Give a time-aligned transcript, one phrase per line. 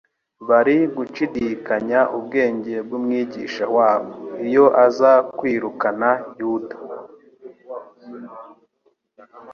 [0.47, 4.11] Bari gnshidikanya ubwenge bw'Umwigisha-wabo
[4.47, 6.75] iyo aza kwirukana Yuda.